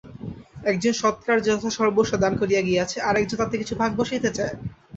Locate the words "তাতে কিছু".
3.37-3.73